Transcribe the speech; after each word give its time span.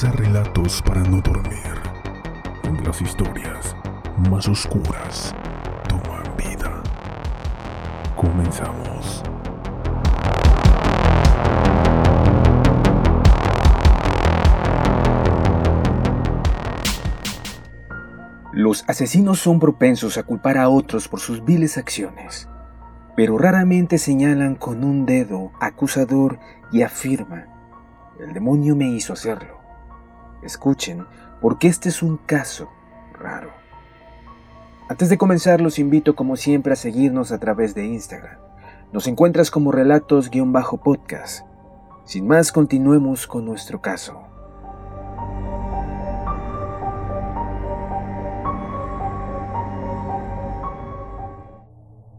Preparaos 0.00 0.80
para 0.80 1.02
no 1.02 1.20
dormir. 1.20 1.58
Donde 2.62 2.82
las 2.84 3.02
historias 3.02 3.76
más 4.30 4.48
oscuras 4.48 5.34
toman 5.88 6.22
vida. 6.38 6.82
Comenzamos. 8.16 9.22
Los 18.54 18.84
asesinos 18.88 19.38
son 19.38 19.60
propensos 19.60 20.16
a 20.16 20.22
culpar 20.22 20.56
a 20.56 20.70
otros 20.70 21.08
por 21.08 21.20
sus 21.20 21.44
viles 21.44 21.76
acciones, 21.76 22.48
pero 23.16 23.36
raramente 23.36 23.98
señalan 23.98 24.54
con 24.54 24.82
un 24.82 25.04
dedo 25.04 25.52
acusador 25.60 26.38
y 26.72 26.80
afirman, 26.82 27.48
el 28.18 28.32
demonio 28.32 28.74
me 28.74 28.88
hizo 28.88 29.12
hacerlo. 29.12 29.59
Escuchen, 30.42 31.06
porque 31.40 31.68
este 31.68 31.88
es 31.88 32.02
un 32.02 32.16
caso 32.16 32.68
raro. 33.12 33.50
Antes 34.88 35.08
de 35.08 35.18
comenzar, 35.18 35.60
los 35.60 35.78
invito 35.78 36.16
como 36.16 36.36
siempre 36.36 36.72
a 36.72 36.76
seguirnos 36.76 37.30
a 37.30 37.38
través 37.38 37.74
de 37.74 37.86
Instagram. 37.86 38.38
Nos 38.92 39.06
encuentras 39.06 39.50
como 39.50 39.70
relatos-podcast. 39.70 41.46
Sin 42.04 42.26
más, 42.26 42.50
continuemos 42.50 43.26
con 43.28 43.44
nuestro 43.44 43.80
caso. 43.80 44.20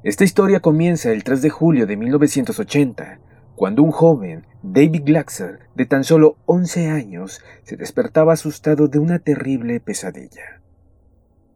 Esta 0.04 0.24
historia 0.24 0.62
comienza 0.62 1.12
el 1.12 1.24
3 1.24 1.42
de 1.42 1.50
julio 1.50 1.86
de 1.86 1.98
1980, 1.98 3.20
cuando 3.56 3.84
un 3.84 3.92
joven, 3.92 4.48
David 4.64 5.02
Glaxer, 5.06 5.62
de 5.74 5.88
tan 5.88 6.04
solo 6.04 6.38
11 6.46 6.88
años, 6.88 7.42
se 7.64 7.78
despertaba 7.78 8.34
asustado 8.34 8.88
de 8.88 9.00
una 9.00 9.18
terrible 9.18 9.80
pesadilla. 9.80 10.62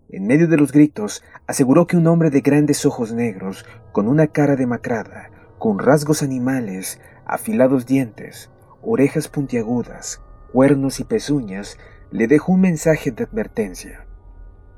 En 0.09 0.25
medio 0.25 0.47
de 0.47 0.57
los 0.57 0.71
gritos, 0.71 1.23
aseguró 1.45 1.85
que 1.85 1.97
un 1.97 2.07
hombre 2.07 2.31
de 2.31 2.41
grandes 2.41 2.83
ojos 2.83 3.13
negros, 3.13 3.63
con 3.91 4.07
una 4.07 4.25
cara 4.25 4.55
demacrada, 4.55 5.29
con 5.59 5.77
rasgos 5.77 6.23
animales, 6.23 6.99
afilados 7.27 7.85
dientes, 7.85 8.49
orejas 8.81 9.27
puntiagudas, 9.27 10.19
cuernos 10.51 10.99
y 10.99 11.03
pezuñas, 11.03 11.77
le 12.09 12.25
dejó 12.25 12.53
un 12.53 12.61
mensaje 12.61 13.11
de 13.11 13.25
advertencia. 13.25 14.07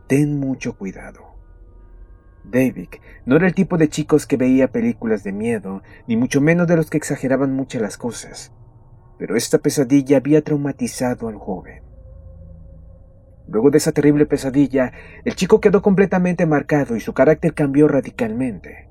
Ten 0.07 0.37
mucho 0.37 0.77
cuidado. 0.77 1.36
David 2.43 2.89
no 3.25 3.35
era 3.35 3.47
el 3.47 3.53
tipo 3.53 3.77
de 3.77 3.89
chicos 3.89 4.25
que 4.25 4.37
veía 4.37 4.71
películas 4.71 5.23
de 5.23 5.33
miedo, 5.33 5.81
ni 6.07 6.15
mucho 6.15 6.39
menos 6.39 6.67
de 6.67 6.77
los 6.77 6.89
que 6.89 6.97
exageraban 6.97 7.53
mucho 7.53 7.79
las 7.79 7.97
cosas, 7.97 8.53
pero 9.17 9.35
esta 9.35 9.57
pesadilla 9.57 10.17
había 10.17 10.41
traumatizado 10.41 11.27
al 11.27 11.35
joven. 11.35 11.83
Luego 13.47 13.71
de 13.71 13.77
esa 13.77 13.93
terrible 13.93 14.25
pesadilla, 14.25 14.91
el 15.23 15.35
chico 15.35 15.61
quedó 15.61 15.81
completamente 15.81 16.45
marcado 16.45 16.95
y 16.95 16.99
su 16.99 17.13
carácter 17.13 17.53
cambió 17.53 17.87
radicalmente. 17.87 18.89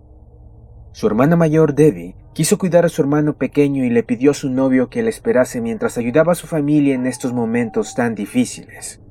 Su 0.93 1.07
hermana 1.07 1.37
mayor, 1.37 1.75
Debbie, 1.75 2.17
quiso 2.33 2.57
cuidar 2.57 2.87
a 2.87 2.89
su 2.89 3.03
hermano 3.03 3.37
pequeño 3.37 3.85
y 3.85 3.91
le 3.91 4.03
pidió 4.03 4.31
a 4.31 4.35
su 4.35 4.49
novio 4.49 4.89
que 4.89 5.03
le 5.03 5.11
esperase 5.11 5.61
mientras 5.61 5.99
ayudaba 5.99 6.33
a 6.33 6.37
su 6.37 6.47
familia 6.47 6.95
en 6.95 7.07
estos 7.07 7.35
momentos 7.35 7.95
tan 7.95 8.15
difíciles. 8.15 9.03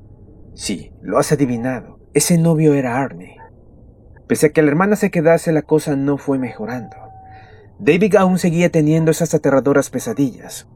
Sí, 0.54 0.92
lo 1.00 1.18
has 1.18 1.30
adivinado, 1.30 2.00
ese 2.12 2.38
novio 2.38 2.74
era 2.74 3.00
Arnie. 3.00 3.35
Pese 4.26 4.46
a 4.46 4.48
que 4.50 4.62
la 4.62 4.70
hermana 4.70 4.96
se 4.96 5.10
quedase, 5.10 5.52
la 5.52 5.62
cosa 5.62 5.96
no 5.96 6.18
fue 6.18 6.38
mejorando. 6.38 6.96
David 7.78 8.16
aún 8.16 8.38
seguía 8.38 8.70
teniendo 8.70 9.10
esas 9.10 9.34
aterradoras 9.34 9.90
pesadillas. 9.90 10.66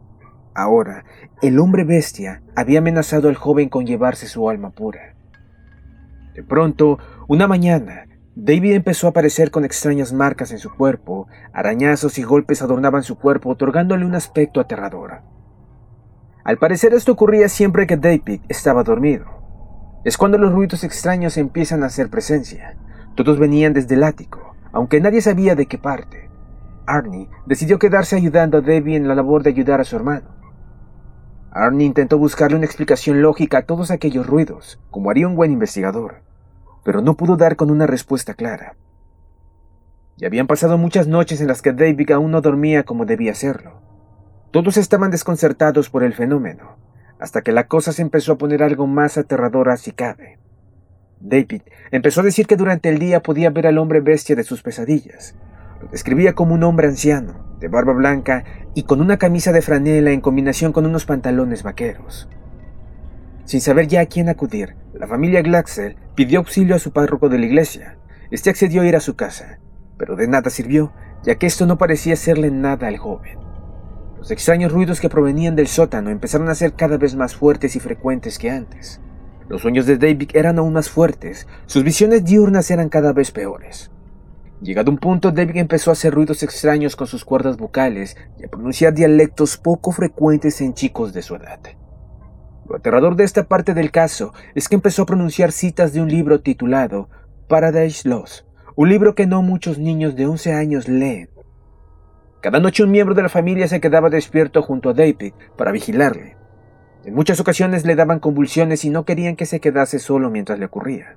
Ahora, 0.55 1.05
el 1.43 1.59
hombre 1.59 1.85
bestia 1.85 2.43
había 2.55 2.81
amenazado 2.81 3.29
al 3.29 3.37
joven 3.37 3.69
con 3.69 3.87
llevarse 3.87 4.27
su 4.27 4.49
alma 4.51 4.71
pura. 4.71 5.15
De 6.35 6.43
pronto, 6.43 6.99
una 7.29 7.47
mañana, 7.49 8.07
David 8.37 8.75
empezó 8.75 9.07
a 9.07 9.11
aparecer 9.11 9.51
con 9.51 9.65
extrañas 9.65 10.13
marcas 10.13 10.53
en 10.53 10.59
su 10.59 10.75
cuerpo, 10.75 11.27
arañazos 11.53 12.19
y 12.19 12.23
golpes 12.23 12.63
adornaban 12.63 13.03
su 13.03 13.19
cuerpo, 13.19 13.51
otorgándole 13.51 14.05
un 14.05 14.15
aspecto 14.15 14.61
aterrador. 14.61 15.23
Al 16.45 16.59
parecer 16.59 16.95
esto 16.95 17.13
ocurría 17.13 17.49
siempre 17.49 17.87
que 17.87 17.97
David 17.97 18.41
estaba 18.49 18.83
dormido. 18.83 19.27
Es 20.05 20.17
cuando 20.17 20.39
los 20.39 20.53
ruidos 20.53 20.85
extraños 20.85 21.37
empiezan 21.37 21.83
a 21.83 21.87
hacer 21.87 22.09
presencia. 22.09 22.77
Todos 23.15 23.39
venían 23.39 23.73
desde 23.73 23.95
el 23.95 24.05
ático, 24.05 24.55
aunque 24.73 25.01
nadie 25.01 25.21
sabía 25.21 25.55
de 25.55 25.67
qué 25.67 25.79
parte. 25.79 26.31
Arnie 26.87 27.29
decidió 27.47 27.79
quedarse 27.79 28.17
ayudando 28.17 28.59
a 28.59 28.61
Debbie 28.61 28.97
en 28.97 29.09
la 29.09 29.15
labor 29.15 29.43
de 29.43 29.51
ayudar 29.51 29.81
a 29.81 29.85
su 29.85 29.97
hermano. 29.97 30.29
Arnie 31.53 31.87
intentó 31.87 32.19
buscarle 32.19 32.57
una 32.57 32.67
explicación 32.67 33.23
lógica 33.23 33.59
a 33.59 33.63
todos 33.63 33.91
aquellos 33.91 34.27
ruidos, 34.27 34.81
como 34.91 35.11
haría 35.11 35.29
un 35.29 35.37
buen 35.37 35.53
investigador, 35.53 36.23
pero 36.85 37.03
no 37.03 37.17
pudo 37.17 37.37
dar 37.37 37.57
con 37.57 37.71
una 37.71 37.87
respuesta 37.87 38.35
clara. 38.35 38.77
Ya 40.17 40.27
habían 40.27 40.47
pasado 40.47 40.79
muchas 40.79 41.07
noches 41.07 41.41
en 41.41 41.47
las 41.47 41.63
que 41.63 41.73
David 41.73 42.11
aún 42.11 42.31
no 42.31 42.41
dormía 42.41 42.83
como 42.83 43.07
debía 43.07 43.33
hacerlo. 43.33 43.81
Todos 44.51 44.77
estaban 44.77 45.11
desconcertados 45.11 45.91
por 45.91 46.03
el 46.03 46.13
fenómeno, 46.13 46.77
hasta 47.21 47.43
que 47.43 47.53
la 47.53 47.69
cosa 47.69 47.93
se 47.93 48.03
empezó 48.03 48.33
a 48.33 48.39
poner 48.39 48.63
algo 48.63 48.89
más 48.89 49.17
aterradora 49.17 49.77
si 49.77 49.93
cabe. 49.93 50.40
David 51.21 51.63
empezó 51.91 52.23
a 52.23 52.25
decir 52.25 52.47
que 52.47 52.57
durante 52.57 52.89
el 52.89 52.99
día 52.99 53.21
podía 53.23 53.51
ver 53.51 53.67
al 53.67 53.79
hombre 53.79 54.01
bestia 54.01 54.35
de 54.35 54.45
sus 54.45 54.63
pesadillas. 54.63 55.35
Lo 55.81 55.89
describía 55.89 56.35
como 56.35 56.55
un 56.55 56.63
hombre 56.63 56.89
anciano, 56.89 57.57
de 57.61 57.69
barba 57.69 57.93
blanca 57.93 58.45
y 58.75 58.85
con 58.85 59.01
una 59.01 59.19
camisa 59.19 59.53
de 59.53 59.63
franela 59.63 60.13
en 60.13 60.23
combinación 60.23 60.73
con 60.73 60.87
unos 60.87 61.05
pantalones 61.05 61.63
vaqueros. 61.63 62.29
Sin 63.45 63.61
saber 63.61 63.87
ya 63.87 64.01
a 64.01 64.07
quién 64.07 64.29
acudir, 64.29 64.77
la 64.95 65.07
familia 65.07 65.43
Glaxel 65.43 65.97
pidió 66.15 66.39
auxilio 66.39 66.75
a 66.75 66.79
su 66.79 66.93
párroco 66.93 67.29
de 67.29 67.39
la 67.39 67.47
iglesia. 67.47 67.99
Este 68.31 68.49
accedió 68.49 68.83
a 68.83 68.87
ir 68.87 68.97
a 68.97 69.01
su 69.01 69.17
casa, 69.17 69.59
pero 69.99 70.17
de 70.17 70.29
nada 70.29 70.51
sirvió, 70.51 70.93
ya 71.23 71.35
que 71.35 71.47
esto 71.47 71.67
no 71.67 71.77
parecía 71.77 72.15
hacerle 72.15 72.51
nada 72.51 72.89
al 72.89 72.97
joven. 72.97 73.39
Los 74.19 74.31
extraños 74.31 74.73
ruidos 74.73 75.01
que 75.01 75.09
provenían 75.09 75.57
del 75.57 75.67
sótano 75.67 76.11
empezaron 76.11 76.49
a 76.49 76.55
ser 76.55 76.75
cada 76.75 76.97
vez 76.97 77.15
más 77.15 77.35
fuertes 77.35 77.77
y 77.77 77.81
frecuentes 77.81 78.39
que 78.39 78.51
antes. 78.51 79.01
Los 79.51 79.63
sueños 79.63 79.85
de 79.85 79.99
David 79.99 80.31
eran 80.35 80.61
aún 80.61 80.75
más 80.75 80.89
fuertes, 80.89 81.49
sus 81.67 81.83
visiones 81.83 82.25
diurnas 82.25 82.71
eran 82.71 82.89
cada 82.89 83.13
vez 83.13 83.33
peores. 83.33 83.91
Llegado 84.63 84.93
un 84.93 84.99
punto, 84.99 85.33
David 85.33 85.57
empezó 85.57 85.91
a 85.91 85.95
hacer 85.95 86.15
ruidos 86.15 86.45
extraños 86.45 86.95
con 86.95 87.09
sus 87.09 87.25
cuerdas 87.25 87.57
vocales 87.57 88.17
y 88.39 88.45
a 88.45 88.49
pronunciar 88.49 88.95
dialectos 88.95 89.57
poco 89.57 89.91
frecuentes 89.91 90.61
en 90.61 90.75
chicos 90.75 91.13
de 91.13 91.23
su 91.23 91.35
edad. 91.35 91.59
Lo 92.69 92.77
aterrador 92.77 93.17
de 93.17 93.25
esta 93.25 93.49
parte 93.49 93.75
del 93.75 93.91
caso 93.91 94.33
es 94.55 94.69
que 94.69 94.77
empezó 94.77 95.03
a 95.03 95.07
pronunciar 95.07 95.51
citas 95.51 95.93
de 95.93 96.01
un 96.01 96.09
libro 96.09 96.43
titulado 96.43 97.09
Paradise 97.49 98.09
Lost, 98.09 98.45
un 98.77 98.89
libro 98.89 99.17
que 99.17 99.27
no 99.27 99.43
muchos 99.43 99.81
niños 99.81 100.15
de 100.15 100.27
11 100.27 100.53
años 100.53 100.87
leen. 100.87 101.29
Cada 102.41 102.61
noche 102.61 102.85
un 102.85 102.93
miembro 102.93 103.17
de 103.17 103.25
la 103.25 103.29
familia 103.29 103.67
se 103.67 103.81
quedaba 103.81 104.11
despierto 104.11 104.63
junto 104.63 104.91
a 104.91 104.95
David 104.95 105.33
para 105.57 105.73
vigilarle. 105.73 106.40
En 107.05 107.15
muchas 107.15 107.41
ocasiones 107.41 107.87
le 107.87 107.97
daban 107.97 108.21
convulsiones 108.21 108.85
y 108.85 108.91
no 108.91 109.05
querían 109.05 109.37
que 109.37 109.47
se 109.47 109.61
quedase 109.61 109.99
solo 109.99 110.29
mientras 110.31 110.59
le 110.59 110.67
ocurría. 110.67 111.17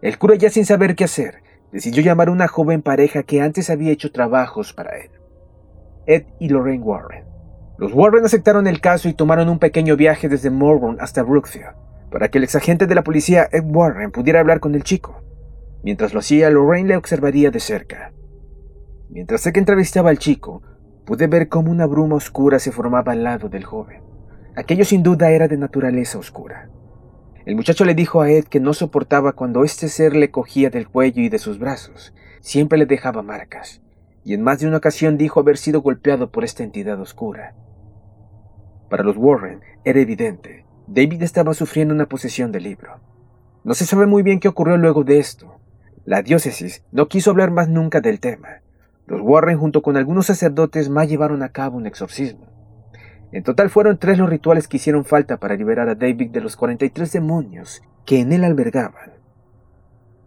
El 0.00 0.16
cura, 0.16 0.36
ya 0.36 0.48
sin 0.48 0.64
saber 0.64 0.94
qué 0.94 1.04
hacer, 1.04 1.42
decidió 1.72 2.02
llamar 2.02 2.28
a 2.28 2.32
una 2.32 2.48
joven 2.48 2.80
pareja 2.80 3.24
que 3.24 3.42
antes 3.42 3.68
había 3.68 3.92
hecho 3.92 4.12
trabajos 4.12 4.72
para 4.72 4.96
él, 4.98 5.10
Ed 6.06 6.24
y 6.38 6.48
Lorraine 6.48 6.82
Warren. 6.84 7.24
Los 7.78 7.92
Warren 7.92 8.24
aceptaron 8.24 8.66
el 8.66 8.80
caso 8.80 9.08
y 9.08 9.14
tomaron 9.14 9.48
un 9.48 9.58
pequeño 9.58 9.96
viaje 9.96 10.28
desde 10.28 10.50
Morburn 10.50 10.98
hasta 11.00 11.22
Brookfield, 11.22 11.74
para 12.10 12.28
que 12.28 12.38
el 12.38 12.44
exagente 12.44 12.86
de 12.86 12.94
la 12.94 13.02
policía 13.02 13.48
Ed 13.50 13.64
Warren 13.64 14.10
pudiera 14.10 14.40
hablar 14.40 14.60
con 14.60 14.74
el 14.74 14.84
chico. 14.84 15.22
Mientras 15.82 16.12
lo 16.12 16.20
hacía, 16.20 16.50
Lorraine 16.50 16.88
le 16.88 16.96
observaría 16.96 17.50
de 17.50 17.60
cerca. 17.60 18.12
Mientras 19.08 19.50
que 19.50 19.58
entrevistaba 19.58 20.10
al 20.10 20.18
chico, 20.18 20.62
pude 21.04 21.26
ver 21.26 21.48
cómo 21.48 21.70
una 21.70 21.86
bruma 21.86 22.16
oscura 22.16 22.58
se 22.58 22.70
formaba 22.70 23.12
al 23.12 23.24
lado 23.24 23.48
del 23.48 23.64
joven. 23.64 24.09
Aquello 24.56 24.84
sin 24.84 25.02
duda 25.02 25.30
era 25.30 25.46
de 25.46 25.56
naturaleza 25.56 26.18
oscura. 26.18 26.68
El 27.46 27.56
muchacho 27.56 27.84
le 27.84 27.94
dijo 27.94 28.20
a 28.20 28.30
Ed 28.30 28.44
que 28.44 28.60
no 28.60 28.74
soportaba 28.74 29.32
cuando 29.32 29.64
este 29.64 29.88
ser 29.88 30.14
le 30.14 30.30
cogía 30.30 30.70
del 30.70 30.88
cuello 30.88 31.22
y 31.22 31.28
de 31.28 31.38
sus 31.38 31.58
brazos. 31.58 32.12
Siempre 32.40 32.78
le 32.78 32.86
dejaba 32.86 33.22
marcas, 33.22 33.80
y 34.24 34.34
en 34.34 34.42
más 34.42 34.60
de 34.60 34.66
una 34.66 34.78
ocasión 34.78 35.16
dijo 35.16 35.40
haber 35.40 35.56
sido 35.56 35.82
golpeado 35.82 36.30
por 36.30 36.44
esta 36.44 36.64
entidad 36.64 37.00
oscura. 37.00 37.54
Para 38.88 39.04
los 39.04 39.16
Warren 39.16 39.60
era 39.84 40.00
evidente, 40.00 40.66
David 40.88 41.22
estaba 41.22 41.54
sufriendo 41.54 41.94
una 41.94 42.08
posesión 42.08 42.50
del 42.50 42.64
libro. 42.64 43.00
No 43.62 43.74
se 43.74 43.86
sabe 43.86 44.06
muy 44.06 44.22
bien 44.22 44.40
qué 44.40 44.48
ocurrió 44.48 44.76
luego 44.76 45.04
de 45.04 45.18
esto. 45.18 45.60
La 46.04 46.22
diócesis 46.22 46.82
no 46.90 47.06
quiso 47.08 47.30
hablar 47.30 47.52
más 47.52 47.68
nunca 47.68 48.00
del 48.00 48.18
tema. 48.18 48.62
Los 49.06 49.20
Warren 49.20 49.58
junto 49.58 49.82
con 49.82 49.96
algunos 49.96 50.26
sacerdotes 50.26 50.88
más 50.88 51.08
llevaron 51.08 51.42
a 51.42 51.50
cabo 51.50 51.76
un 51.76 51.86
exorcismo. 51.86 52.59
En 53.32 53.44
total 53.44 53.70
fueron 53.70 53.98
tres 53.98 54.18
los 54.18 54.28
rituales 54.28 54.66
que 54.66 54.78
hicieron 54.78 55.04
falta 55.04 55.36
para 55.36 55.54
liberar 55.54 55.88
a 55.88 55.94
David 55.94 56.30
de 56.30 56.40
los 56.40 56.56
43 56.56 57.12
demonios 57.12 57.82
que 58.04 58.20
en 58.20 58.32
él 58.32 58.44
albergaban. 58.44 59.12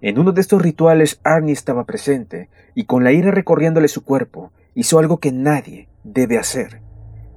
En 0.02 0.20
uno 0.20 0.32
de 0.32 0.42
estos 0.42 0.62
rituales 0.62 1.20
Arnie 1.24 1.54
estaba 1.54 1.86
presente 1.86 2.50
y 2.76 2.86
con 2.86 3.04
la 3.04 3.12
ira 3.12 3.32
recorriéndole 3.32 3.88
su 3.88 4.04
cuerpo 4.04 4.52
hizo 4.74 5.00
algo 5.00 5.18
que 5.18 5.32
nadie 5.32 5.90
debe 6.04 6.38
hacer, 6.38 6.82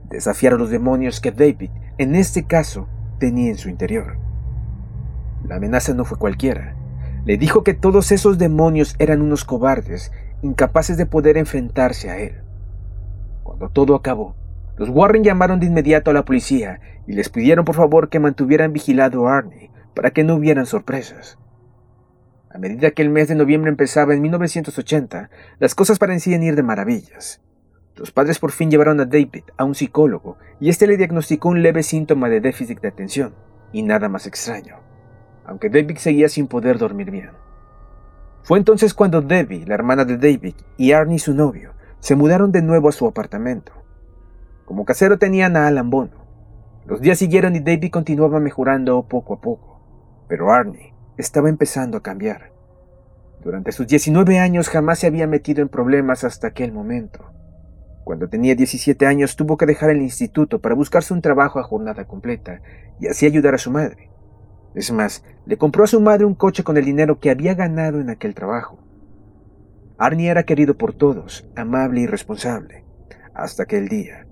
desafiar 0.08 0.54
a 0.54 0.56
los 0.56 0.70
demonios 0.70 1.20
que 1.20 1.32
David, 1.32 1.70
en 1.98 2.14
este 2.14 2.44
caso, 2.44 2.88
tenía 3.18 3.50
en 3.50 3.58
su 3.58 3.68
interior. 3.68 4.18
La 5.44 5.56
amenaza 5.56 5.94
no 5.94 6.04
fue 6.04 6.18
cualquiera. 6.18 6.76
Le 7.24 7.38
dijo 7.38 7.64
que 7.64 7.74
todos 7.74 8.12
esos 8.12 8.38
demonios 8.38 8.94
eran 8.98 9.20
unos 9.20 9.44
cobardes, 9.44 10.12
incapaces 10.42 10.96
de 10.96 11.06
poder 11.06 11.36
enfrentarse 11.36 12.10
a 12.10 12.18
él. 12.18 12.42
Cuando 13.42 13.68
todo 13.68 13.94
acabó, 13.94 14.34
los 14.76 14.90
Warren 14.90 15.24
llamaron 15.24 15.58
de 15.58 15.66
inmediato 15.66 16.10
a 16.10 16.14
la 16.14 16.24
policía 16.24 16.80
y 17.06 17.12
les 17.12 17.28
pidieron 17.28 17.64
por 17.64 17.74
favor 17.74 18.08
que 18.08 18.20
mantuvieran 18.20 18.72
vigilado 18.72 19.26
a 19.26 19.38
Arnie 19.38 19.70
para 19.94 20.10
que 20.10 20.24
no 20.24 20.34
hubieran 20.34 20.66
sorpresas. 20.66 21.38
A 22.50 22.58
medida 22.58 22.90
que 22.90 23.02
el 23.02 23.10
mes 23.10 23.28
de 23.28 23.34
noviembre 23.34 23.70
empezaba 23.70 24.14
en 24.14 24.22
1980, 24.22 25.30
las 25.58 25.74
cosas 25.74 25.98
parecían 25.98 26.42
ir 26.42 26.56
de 26.56 26.62
maravillas. 26.62 27.40
Los 27.96 28.12
padres 28.12 28.38
por 28.38 28.52
fin 28.52 28.70
llevaron 28.70 29.00
a 29.00 29.06
David 29.06 29.44
a 29.56 29.64
un 29.64 29.74
psicólogo 29.74 30.36
y 30.60 30.68
éste 30.68 30.86
le 30.86 30.98
diagnosticó 30.98 31.48
un 31.48 31.62
leve 31.62 31.82
síntoma 31.82 32.28
de 32.28 32.40
déficit 32.40 32.80
de 32.80 32.88
atención, 32.88 33.34
y 33.72 33.82
nada 33.82 34.08
más 34.08 34.26
extraño, 34.26 34.76
aunque 35.46 35.70
David 35.70 35.96
seguía 35.96 36.28
sin 36.28 36.46
poder 36.46 36.78
dormir 36.78 37.10
bien. 37.10 37.30
Fue 38.42 38.58
entonces 38.58 38.94
cuando 38.94 39.22
Debbie, 39.22 39.66
la 39.66 39.74
hermana 39.74 40.04
de 40.04 40.18
David, 40.18 40.54
y 40.76 40.92
Arnie, 40.92 41.18
su 41.18 41.34
novio, 41.34 41.72
se 42.00 42.14
mudaron 42.14 42.52
de 42.52 42.62
nuevo 42.62 42.88
a 42.88 42.92
su 42.92 43.06
apartamento. 43.06 43.72
Como 44.66 44.84
casero 44.84 45.16
tenían 45.16 45.56
a 45.56 45.68
Alan 45.68 45.90
Bono. 45.90 46.26
Los 46.86 47.00
días 47.00 47.18
siguieron 47.18 47.54
y 47.54 47.60
David 47.60 47.92
continuaba 47.92 48.40
mejorando 48.40 49.00
poco 49.06 49.34
a 49.34 49.40
poco, 49.40 49.80
pero 50.28 50.52
Arnie 50.52 50.92
estaba 51.16 51.48
empezando 51.48 51.96
a 51.96 52.02
cambiar. 52.02 52.50
Durante 53.44 53.70
sus 53.70 53.86
19 53.86 54.40
años 54.40 54.68
jamás 54.68 54.98
se 54.98 55.06
había 55.06 55.28
metido 55.28 55.62
en 55.62 55.68
problemas 55.68 56.24
hasta 56.24 56.48
aquel 56.48 56.72
momento. 56.72 57.30
Cuando 58.02 58.28
tenía 58.28 58.56
17 58.56 59.06
años 59.06 59.36
tuvo 59.36 59.56
que 59.56 59.66
dejar 59.66 59.90
el 59.90 60.02
instituto 60.02 60.60
para 60.60 60.74
buscarse 60.74 61.14
un 61.14 61.22
trabajo 61.22 61.60
a 61.60 61.62
jornada 61.62 62.04
completa 62.04 62.60
y 62.98 63.06
así 63.06 63.24
ayudar 63.24 63.54
a 63.54 63.58
su 63.58 63.70
madre. 63.70 64.10
Es 64.74 64.90
más, 64.90 65.22
le 65.46 65.56
compró 65.58 65.84
a 65.84 65.86
su 65.86 66.00
madre 66.00 66.24
un 66.24 66.34
coche 66.34 66.64
con 66.64 66.76
el 66.76 66.84
dinero 66.84 67.20
que 67.20 67.30
había 67.30 67.54
ganado 67.54 68.00
en 68.00 68.10
aquel 68.10 68.34
trabajo. 68.34 68.80
Arnie 69.96 70.28
era 70.28 70.42
querido 70.42 70.76
por 70.76 70.92
todos, 70.92 71.46
amable 71.54 72.00
y 72.00 72.06
responsable, 72.08 72.84
hasta 73.32 73.62
aquel 73.62 73.88
día, 73.88 74.25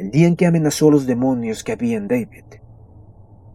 el 0.00 0.10
día 0.10 0.28
en 0.28 0.34
que 0.34 0.46
amenazó 0.46 0.90
los 0.90 1.06
demonios 1.06 1.62
que 1.62 1.72
había 1.72 1.98
en 1.98 2.08
David. 2.08 2.44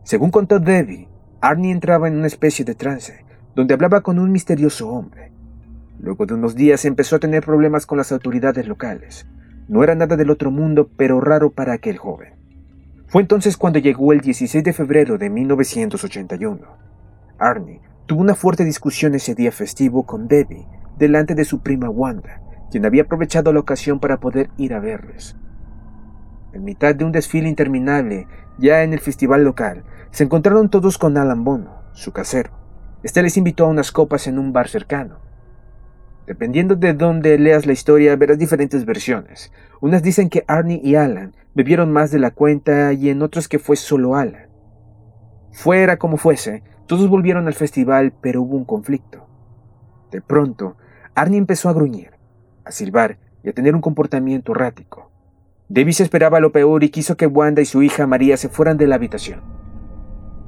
Según 0.03 0.29
contó 0.29 0.59
Debbie, 0.59 1.09
Arnie 1.41 1.71
entraba 1.71 2.07
en 2.07 2.17
una 2.17 2.27
especie 2.27 2.63
de 2.63 2.75
trance, 2.75 3.25
donde 3.55 3.73
hablaba 3.73 4.01
con 4.01 4.19
un 4.19 4.31
misterioso 4.31 4.87
hombre. 4.89 5.31
Luego 5.99 6.27
de 6.27 6.35
unos 6.35 6.53
días 6.53 6.85
empezó 6.85 7.15
a 7.15 7.19
tener 7.19 7.43
problemas 7.43 7.87
con 7.87 7.97
las 7.97 8.11
autoridades 8.11 8.67
locales. 8.67 9.25
No 9.67 9.83
era 9.83 9.95
nada 9.95 10.15
del 10.17 10.29
otro 10.29 10.51
mundo, 10.51 10.87
pero 10.95 11.19
raro 11.19 11.49
para 11.49 11.73
aquel 11.73 11.97
joven. 11.97 12.35
Fue 13.07 13.23
entonces 13.23 13.57
cuando 13.57 13.79
llegó 13.79 14.13
el 14.13 14.21
16 14.21 14.63
de 14.63 14.73
febrero 14.73 15.17
de 15.17 15.31
1981. 15.31 16.61
Arnie 17.39 17.81
tuvo 18.05 18.21
una 18.21 18.35
fuerte 18.35 18.63
discusión 18.63 19.15
ese 19.15 19.33
día 19.33 19.51
festivo 19.51 20.05
con 20.05 20.27
Debbie 20.27 20.67
delante 20.99 21.33
de 21.33 21.43
su 21.43 21.61
prima 21.61 21.89
Wanda, 21.89 22.39
quien 22.69 22.85
había 22.85 23.01
aprovechado 23.01 23.51
la 23.51 23.61
ocasión 23.61 23.99
para 23.99 24.19
poder 24.19 24.51
ir 24.57 24.75
a 24.75 24.79
verles. 24.79 25.35
En 26.55 26.63
mitad 26.63 26.95
de 26.95 27.03
un 27.03 27.11
desfile 27.11 27.49
interminable, 27.49 28.27
ya 28.57 28.83
en 28.83 28.93
el 28.93 29.01
festival 29.01 29.43
local, 29.43 29.83
se 30.11 30.23
encontraron 30.23 30.69
todos 30.69 30.97
con 30.97 31.17
Alan 31.17 31.43
Bono, 31.43 31.81
su 31.91 32.13
casero. 32.13 32.51
Este 33.03 33.21
les 33.21 33.35
invitó 33.35 33.65
a 33.65 33.67
unas 33.67 33.91
copas 33.91 34.25
en 34.27 34.39
un 34.39 34.53
bar 34.53 34.69
cercano. 34.69 35.19
Dependiendo 36.25 36.77
de 36.77 36.93
dónde 36.93 37.37
leas 37.37 37.65
la 37.65 37.73
historia, 37.73 38.15
verás 38.15 38.37
diferentes 38.37 38.85
versiones. 38.85 39.51
Unas 39.81 40.01
dicen 40.01 40.29
que 40.29 40.45
Arnie 40.47 40.79
y 40.81 40.95
Alan 40.95 41.35
bebieron 41.53 41.91
más 41.91 42.09
de 42.11 42.19
la 42.19 42.31
cuenta 42.31 42.93
y 42.93 43.09
en 43.09 43.21
otras 43.21 43.49
que 43.49 43.59
fue 43.59 43.75
solo 43.75 44.15
Alan. 44.15 44.47
Fuera 45.51 45.97
como 45.97 46.15
fuese, 46.15 46.63
todos 46.87 47.09
volvieron 47.09 47.47
al 47.47 47.53
festival, 47.53 48.13
pero 48.21 48.41
hubo 48.41 48.55
un 48.55 48.63
conflicto. 48.63 49.27
De 50.09 50.21
pronto, 50.21 50.77
Arnie 51.15 51.37
empezó 51.37 51.67
a 51.67 51.73
gruñir, 51.73 52.11
a 52.63 52.71
silbar 52.71 53.17
y 53.43 53.49
a 53.49 53.53
tener 53.53 53.75
un 53.75 53.81
comportamiento 53.81 54.53
errático. 54.53 55.11
Davis 55.67 55.99
esperaba 55.99 56.39
lo 56.39 56.51
peor 56.51 56.83
y 56.83 56.89
quiso 56.89 57.17
que 57.17 57.25
Wanda 57.25 57.61
y 57.61 57.65
su 57.65 57.81
hija 57.81 58.05
María 58.05 58.37
se 58.37 58.49
fueran 58.49 58.77
de 58.77 58.85
la 58.85 58.95
habitación. 58.95 59.41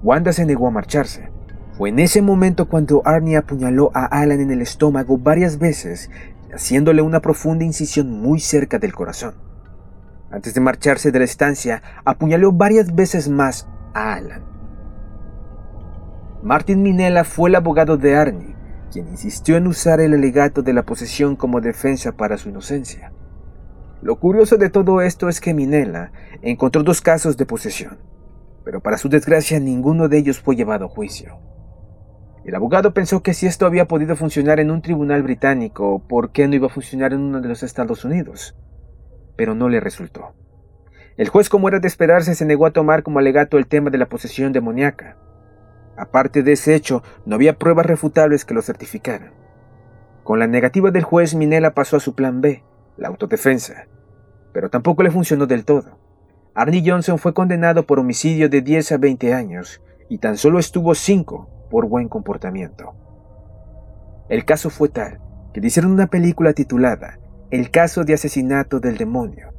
Wanda 0.04 0.32
se 0.32 0.46
negó 0.46 0.68
a 0.68 0.72
marcharse, 0.72 1.32
fue 1.78 1.90
en 1.90 2.00
ese 2.00 2.22
momento 2.22 2.68
cuando 2.68 3.04
Arnie 3.06 3.38
apuñaló 3.38 3.92
a 3.94 4.06
Alan 4.06 4.42
en 4.42 4.52
el 4.52 4.62
estómago 4.62 5.18
varias 5.18 5.60
veces, 5.60 6.12
haciéndole 6.52 7.02
una 7.02 7.20
profunda 7.20 7.66
incisión 7.66 8.12
muy 8.20 8.40
cerca 8.40 8.80
del 8.80 8.94
corazón. 8.94 9.36
Antes 10.32 10.54
de 10.54 10.62
marcharse 10.62 11.12
de 11.12 11.20
la 11.20 11.26
estancia, 11.26 11.82
apuñaló 12.04 12.52
varias 12.52 12.94
veces 12.94 13.30
más 13.30 13.68
a 13.94 14.14
Alan. 14.14 14.44
Martin 16.44 16.82
Minella 16.82 17.24
fue 17.24 17.50
el 17.50 17.56
abogado 17.56 17.98
de 17.98 18.16
Arnie, 18.16 18.56
quien 18.92 19.08
insistió 19.08 19.58
en 19.58 19.68
usar 19.68 20.00
el 20.00 20.14
alegato 20.14 20.62
de 20.62 20.74
la 20.74 20.84
posesión 20.84 21.36
como 21.36 21.62
defensa 21.62 22.12
para 22.12 22.38
su 22.38 22.50
inocencia. 22.50 23.12
Lo 24.02 24.20
curioso 24.20 24.58
de 24.58 24.70
todo 24.70 25.02
esto 25.02 25.28
es 25.28 25.42
que 25.42 25.54
Minella 25.54 26.12
encontró 26.42 26.84
dos 26.84 27.02
casos 27.02 27.36
de 27.36 27.48
posesión, 27.48 27.98
pero 28.64 28.82
para 28.82 28.98
su 28.98 29.10
desgracia 29.10 29.60
ninguno 29.60 30.08
de 30.08 30.20
ellos 30.20 30.40
fue 30.40 30.56
llevado 30.56 30.86
a 30.86 30.90
juicio. 30.90 31.40
El 32.46 32.54
abogado 32.56 32.94
pensó 32.94 33.24
que 33.24 33.34
si 33.34 33.48
esto 33.48 33.66
había 33.66 33.88
podido 33.88 34.16
funcionar 34.16 34.60
en 34.60 34.72
un 34.72 34.82
tribunal 34.82 35.24
británico, 35.24 36.02
¿por 36.08 36.32
qué 36.32 36.48
no 36.48 36.56
iba 36.56 36.68
a 36.68 36.70
funcionar 36.70 37.12
en 37.12 37.22
uno 37.22 37.42
de 37.42 37.50
los 37.50 37.64
Estados 37.64 38.06
Unidos? 38.06 38.56
Pero 39.36 39.56
no 39.56 39.68
le 39.68 39.80
resultó. 39.80 40.34
El 41.18 41.30
juez, 41.30 41.50
como 41.50 41.68
era 41.68 41.80
de 41.80 41.88
esperarse, 41.88 42.36
se 42.36 42.46
negó 42.46 42.68
a 42.68 42.72
tomar 42.72 43.02
como 43.02 43.18
alegato 43.18 43.58
el 43.58 43.68
tema 43.68 43.90
de 43.90 43.98
la 43.98 44.08
posesión 44.08 44.54
demoníaca. 44.54 45.18
Aparte 45.98 46.44
de 46.44 46.54
ese 46.54 46.76
hecho, 46.76 47.02
no 47.26 47.36
había 47.36 47.58
pruebas 47.58 47.88
refutables 47.88 48.46
que 48.46 48.54
lo 48.54 48.62
certificaran. 48.62 49.34
Con 50.24 50.38
la 50.38 50.46
negativa 50.46 50.92
del 50.92 51.04
juez, 51.04 51.34
Minella 51.34 51.74
pasó 51.74 51.98
a 51.98 52.00
su 52.00 52.14
plan 52.14 52.40
B, 52.40 52.64
la 52.98 53.08
autodefensa. 53.10 53.88
Pero 54.54 54.70
tampoco 54.70 55.04
le 55.04 55.12
funcionó 55.12 55.46
del 55.46 55.66
todo. 55.66 56.00
Arnie 56.54 56.84
Johnson 56.86 57.20
fue 57.20 57.34
condenado 57.34 57.86
por 57.86 58.00
homicidio 58.00 58.50
de 58.50 58.62
10 58.62 58.94
a 58.94 58.98
20 58.98 59.34
años, 59.34 59.82
y 60.10 60.18
tan 60.18 60.38
solo 60.38 60.60
estuvo 60.60 60.96
5 60.96 61.68
por 61.70 61.88
buen 61.88 62.10
comportamiento. 62.10 62.94
El 64.30 64.46
caso 64.46 64.70
fue 64.70 64.90
tal 64.90 65.20
que 65.54 65.66
hicieron 65.66 65.92
una 65.92 66.08
película 66.08 66.54
titulada 66.54 67.20
El 67.50 67.72
caso 67.72 68.04
de 68.04 68.14
asesinato 68.14 68.80
del 68.80 68.98
demonio. 68.98 69.54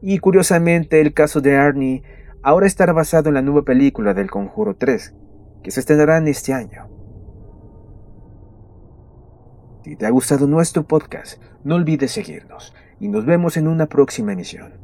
Y 0.00 0.18
curiosamente 0.18 1.00
el 1.00 1.14
caso 1.14 1.40
de 1.40 1.56
Arnie 1.56 2.02
ahora 2.42 2.66
estará 2.66 2.92
basado 2.92 3.28
en 3.28 3.34
la 3.34 3.42
nueva 3.42 3.62
película 3.62 4.14
del 4.14 4.30
Conjuro 4.30 4.76
3, 4.76 5.14
que 5.62 5.70
se 5.70 5.80
estrenará 5.80 6.18
en 6.18 6.28
este 6.28 6.52
año. 6.52 6.93
Si 9.84 9.96
te 9.96 10.06
ha 10.06 10.10
gustado 10.10 10.46
nuestro 10.46 10.84
podcast, 10.84 11.42
no 11.62 11.74
olvides 11.74 12.10
seguirnos. 12.12 12.72
Y 13.00 13.08
nos 13.08 13.26
vemos 13.26 13.58
en 13.58 13.68
una 13.68 13.84
próxima 13.84 14.32
emisión. 14.32 14.83